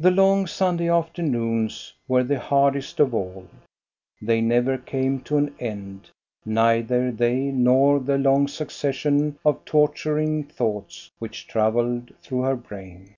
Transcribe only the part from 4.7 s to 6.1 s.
came to an end,